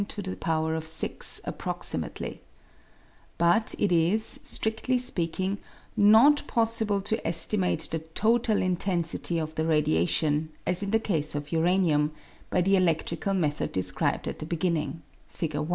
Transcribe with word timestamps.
'■* 0.01 0.03
Thesis 0.03 0.15
presented 0.15 0.23
to 0.23 0.31
the 0.31 0.35
t'aculte 0.35 0.73
des 0.73 0.85
Sciences 0.87 1.41
de 2.01 2.09
Paris 2.17 2.39
But 3.37 3.75
it 3.77 3.91
is, 3.91 4.39
stridtly 4.43 4.99
speaking, 4.99 5.59
not 5.95 6.47
possible 6.47 7.01
to 7.01 7.27
estimate 7.27 7.87
the 7.91 7.99
total 7.99 8.63
intensity 8.63 9.37
of 9.37 9.53
the 9.53 9.65
radiation, 9.67 10.49
as 10.65 10.81
in 10.81 10.89
the 10.89 10.97
case 10.99 11.35
of 11.35 11.51
uranium, 11.51 12.13
by 12.49 12.61
the 12.61 12.73
eledtrical 12.73 13.37
method 13.37 13.71
described 13.73 14.27
at 14.27 14.39
the 14.39 14.47
beginning 14.47 15.03
(Fig. 15.27 15.55